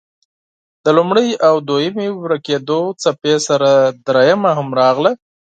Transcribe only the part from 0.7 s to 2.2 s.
د لومړۍ او دویمې